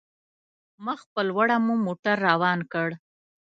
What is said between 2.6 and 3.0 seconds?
کړ.